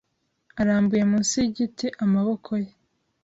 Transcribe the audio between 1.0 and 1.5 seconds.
munsi